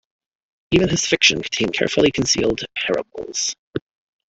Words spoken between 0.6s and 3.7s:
Even his fiction contained carefully concealed parables.